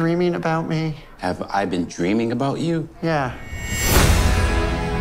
[0.00, 0.94] dreaming about me?
[1.18, 2.88] Have I been dreaming about you?
[3.02, 3.32] Yeah.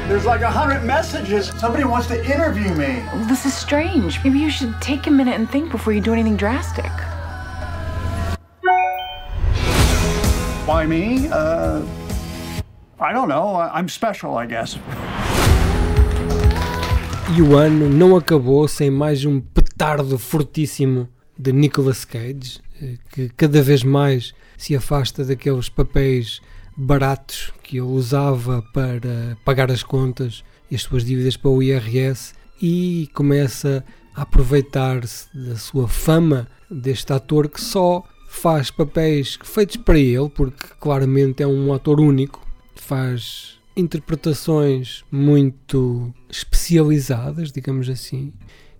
[0.09, 1.47] There's like a hundred messages.
[1.57, 3.01] Somebody wants to interview me.
[3.29, 4.19] This is strange.
[4.25, 6.91] Maybe you should take a minute and think before you do anything drastic.
[10.65, 11.29] Why me?
[11.31, 11.81] Uh,
[12.99, 13.55] I don't know.
[13.55, 14.77] I- I'm special, I guess.
[17.37, 23.29] E o ano não acabou sem mais um petardo fortíssimo de Nicolas Cage, eh, que
[23.37, 26.41] cada vez mais se afasta daqueles papéis
[26.75, 32.33] baratos que ele usava para pagar as contas e as suas dívidas para o IRS
[32.61, 39.97] e começa a aproveitar-se da sua fama deste ator que só faz papéis feitos para
[39.97, 48.33] ele, porque claramente é um ator único, faz interpretações muito especializadas, digamos assim.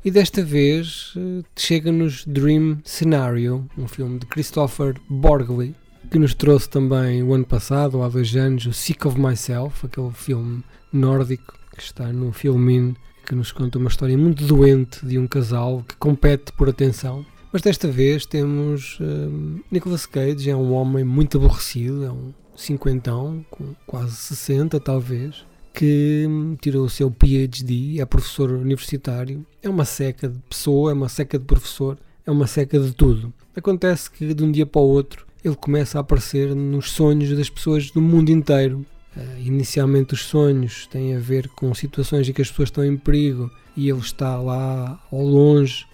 [0.03, 5.75] E desta vez eh, chega-nos Dream Scenario, um filme de Christopher Borgley,
[6.09, 9.85] que nos trouxe também o ano passado, ou há dois anos, o Sick of Myself,
[9.85, 15.19] aquele filme nórdico que está no Filmin, que nos conta uma história muito doente de
[15.19, 17.25] um casal que compete por atenção.
[17.51, 23.45] Mas desta vez temos hum, Nicolas Cage, é um homem muito aborrecido, é um cinquentão,
[23.51, 25.43] com quase 60 talvez,
[25.79, 30.93] que hum, tirou o seu PhD, é professor universitário, é uma seca de pessoa, é
[30.93, 33.33] uma seca de professor, é uma seca de tudo.
[33.55, 37.49] Acontece que de um dia para o outro ele começa a aparecer nos sonhos das
[37.49, 38.85] pessoas do mundo inteiro.
[39.15, 42.97] Eh, inicialmente os sonhos têm a ver com situações em que as pessoas estão em
[42.97, 45.85] perigo e ele está lá ao longe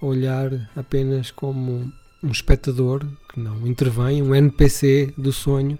[0.00, 3.04] a olhar apenas como um espectador
[3.34, 5.76] que não intervém, um NPC do sonho.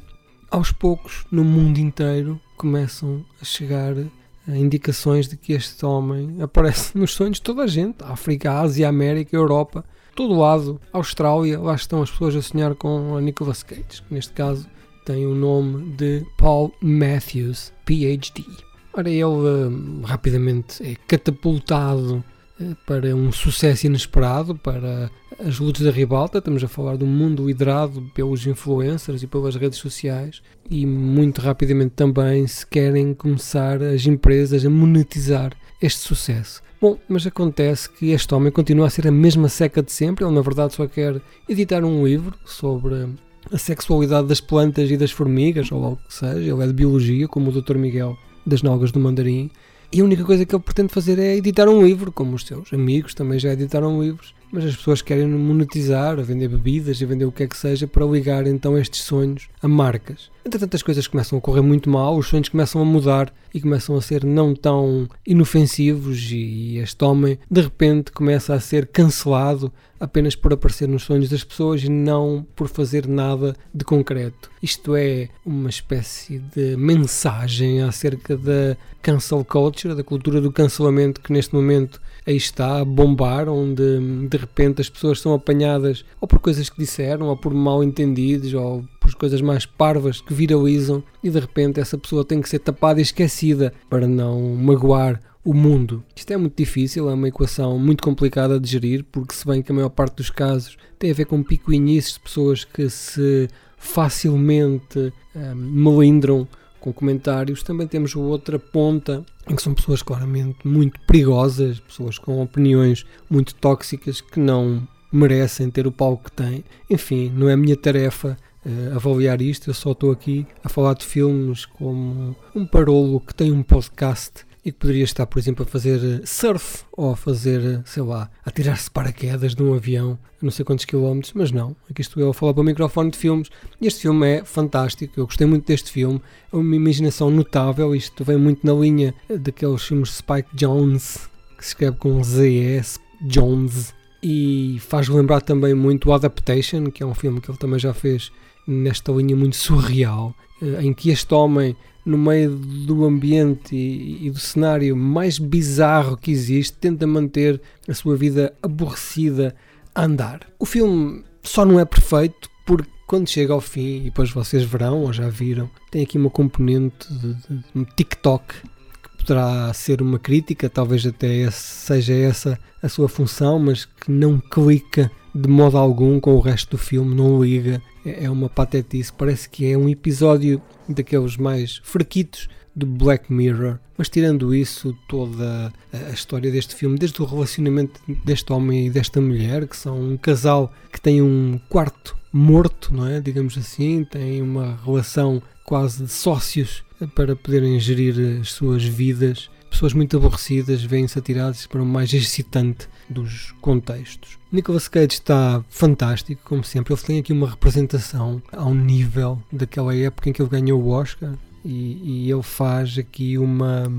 [0.53, 4.11] Aos poucos, no mundo inteiro, começam a chegar eh,
[4.49, 9.35] indicações de que este homem aparece nos sonhos de toda a gente: África, Ásia, América,
[9.35, 9.83] Europa,
[10.15, 11.59] todo lado, Austrália.
[11.59, 14.69] Lá estão as pessoas a sonhar com a Nicolas Cage, que neste caso
[15.07, 18.45] tem o nome de Paul Matthews, PhD.
[18.93, 22.42] Ora, ele hum, rapidamente é catapultado eh,
[22.87, 26.39] para um sucesso inesperado, para as lutas da ribalta.
[26.39, 31.41] Estamos a falar de um mundo liderado pelos influencers e pelas redes sociais e muito
[31.41, 36.63] rapidamente também se querem começar as empresas a monetizar este sucesso.
[36.81, 40.25] Bom, mas acontece que este homem continua a ser a mesma seca de sempre.
[40.25, 43.09] Ele, na verdade, só quer editar um livro sobre
[43.53, 46.53] a sexualidade das plantas e das formigas, ou algo que seja.
[46.53, 47.77] Ele é de biologia, como o Dr.
[47.77, 49.51] Miguel das Nalgas do Mandarim.
[49.93, 52.73] E a única coisa que ele pretende fazer é editar um livro, como os seus
[52.73, 54.35] amigos também já editaram livros.
[54.53, 57.87] Mas as pessoas querem monetizar, a vender bebidas, a vender o que é que seja,
[57.87, 60.31] para ligar então estes sonhos a marcas.
[60.45, 63.97] Entretanto, as coisas começam a correr muito mal, os sonhos começam a mudar e começam
[63.97, 66.31] a ser não tão inofensivos.
[66.31, 71.45] E este homem, de repente, começa a ser cancelado apenas por aparecer nos sonhos das
[71.45, 74.51] pessoas e não por fazer nada de concreto.
[74.61, 81.33] Isto é uma espécie de mensagem acerca da cancel culture, da cultura do cancelamento que
[81.33, 86.39] neste momento aí está a bombar, onde de repente as pessoas são apanhadas ou por
[86.39, 91.31] coisas que disseram, ou por mal entendidos, ou por coisas mais parvas que viralizam, e
[91.31, 96.05] de repente essa pessoa tem que ser tapada e esquecida para não magoar o mundo.
[96.15, 99.73] Isto é muito difícil, é uma equação muito complicada de gerir, porque se bem que
[99.73, 105.13] a maior parte dos casos tem a ver com picuinices de pessoas que se facilmente
[105.35, 106.47] hum, melindram
[106.83, 112.43] com comentários, também temos outra ponta em que são pessoas claramente muito perigosas, pessoas com
[112.43, 116.65] opiniões muito tóxicas que não merecem ter o palco que têm.
[116.91, 121.07] Enfim, não é minha tarefa uh, avaliar isto, eu só estou aqui a falar de
[121.07, 125.67] filmes como um parolo que tem um podcast e que poderia estar, por exemplo, a
[125.67, 130.51] fazer surf ou a fazer, sei lá, a tirar-se paraquedas de um avião a não
[130.51, 131.75] sei quantos quilómetros, mas não.
[131.91, 133.49] Aqui estou eu a falar para o microfone de filmes
[133.81, 135.19] este filme é fantástico.
[135.19, 136.21] Eu gostei muito deste filme,
[136.53, 137.95] é uma imaginação notável.
[137.95, 143.01] Isto vem muito na linha daqueles filmes de Spike Jones, que se escreve com Z-S,
[143.23, 143.93] Jones,
[144.23, 147.93] e faz lembrar também muito o Adaptation, que é um filme que ele também já
[147.93, 148.31] fez
[148.67, 150.35] nesta linha muito surreal,
[150.81, 156.31] em que este homem no meio do ambiente e, e, do cenário mais bizarro que
[156.31, 159.55] existe, tenta manter a sua vida aborrecida
[159.95, 160.41] a andar.
[160.59, 165.03] O filme só não é perfeito porque quando chega ao fim, e depois vocês verão
[165.03, 168.55] ou já viram, tem aqui uma componente de, de, de TikTok
[169.03, 174.41] que poderá ser uma crítica, talvez até seja essa a sua função, mas que não
[174.41, 177.83] clica de modo algum com o resto do filme, não liga.
[178.05, 183.79] É uma patetice, parece que é um episódio daqueles mais fraquitos do Black Mirror.
[183.97, 189.21] Mas tirando isso, toda a história deste filme, desde o relacionamento deste homem e desta
[189.21, 193.21] mulher, que são um casal que tem um quarto morto, não é?
[193.21, 196.83] Digamos assim, têm uma relação quase de sócios
[197.15, 199.51] para poderem gerir as suas vidas.
[199.73, 204.39] Pessoas muito aborrecidas vêm-se atiradas para o mais excitante dos contextos.
[204.53, 206.93] Nicolas Cage está fantástico, como sempre.
[206.93, 211.33] Ele tem aqui uma representação ao nível daquela época em que ele ganhou o Oscar.
[211.65, 213.91] E, e, ele faz aqui uma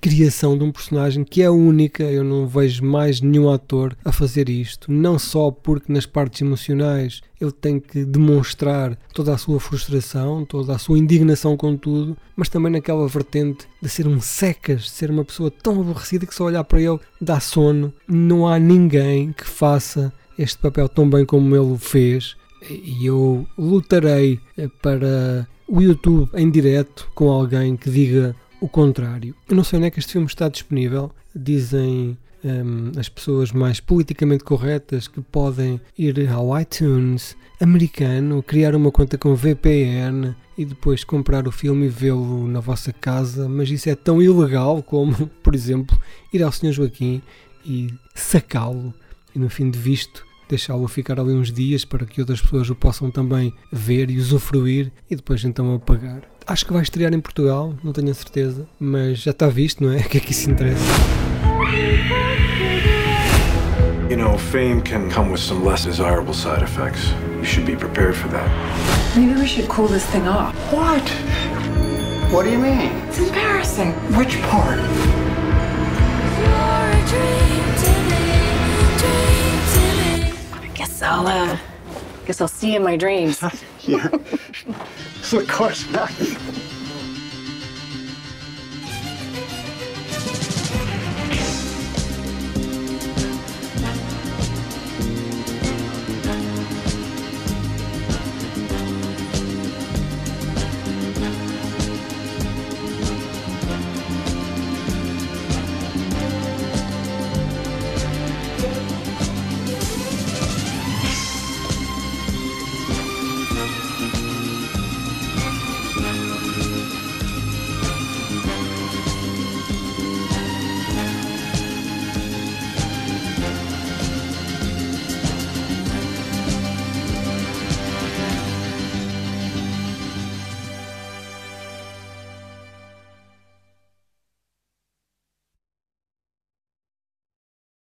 [0.00, 2.02] criação de um personagem que é única.
[2.02, 4.90] Eu não vejo mais nenhum ator a fazer isto.
[4.90, 10.74] Não só porque nas partes emocionais ele tem que demonstrar toda a sua frustração, toda
[10.74, 15.10] a sua indignação com tudo, mas também naquela vertente de ser um secas, de ser
[15.10, 17.92] uma pessoa tão aborrecida que só olhar para ele dá sono.
[18.06, 22.36] Não há ninguém que faça este papel tão bem como ele o fez.
[22.70, 24.38] E eu lutarei
[24.80, 29.34] para o YouTube em direto com alguém que diga o contrário.
[29.48, 31.10] Eu não sei onde é que este filme está disponível.
[31.34, 38.90] Dizem um, as pessoas mais politicamente corretas que podem ir ao iTunes americano, criar uma
[38.90, 43.48] conta com VPN e depois comprar o filme e vê-lo na vossa casa.
[43.48, 45.98] Mas isso é tão ilegal como, por exemplo,
[46.32, 46.72] ir ao Sr.
[46.72, 47.22] Joaquim
[47.64, 48.92] e sacá-lo
[49.34, 52.74] e no fim de visto deixá-lo ficar ali uns dias para que outras pessoas o
[52.74, 56.22] possam também ver e usufruir e depois então apagar.
[56.46, 59.92] Acho que vai estrear em Portugal, não tenho a certeza, mas já está visto, não
[59.92, 59.98] é?
[60.02, 60.82] O que é que isso interessa?
[64.10, 67.14] You know, fame can come with some less desirable side effects.
[67.38, 68.48] You should be prepared for that.
[69.16, 70.54] Maybe we should cool this thing off.
[70.70, 71.08] What?
[72.30, 72.92] What do you mean?
[73.08, 73.92] It's embarrassing.
[74.16, 74.80] Which part?
[81.24, 81.58] I'll, uh,
[82.26, 83.40] guess I'll see you in my dreams.
[83.82, 84.08] yeah.
[85.38, 86.10] of course not.